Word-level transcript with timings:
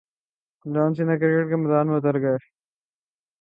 جان 0.65 0.89
Cena 0.95 1.15
cricket 1.17 1.49
کے 1.49 1.55
میدان 1.61 1.85
میں 1.87 1.97
اتر 1.97 2.15
گئے 2.21 2.37